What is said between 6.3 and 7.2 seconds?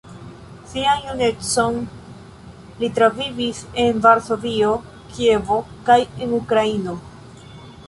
Ukraino.